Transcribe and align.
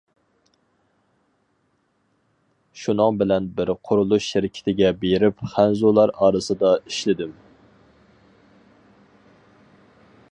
شۇنىڭ 2.83 3.19
بىلەن 3.19 3.49
بىر 3.59 3.71
قۇرۇلۇش 3.89 4.29
شىركىتىگە 4.31 4.91
بېرىپ 5.03 5.45
خەنزۇلار 5.53 6.17
ئارىسىدا 6.29 6.73
ئىشلىدىم. 6.81 7.37